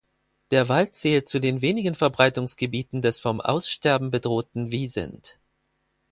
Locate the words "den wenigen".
1.37-1.93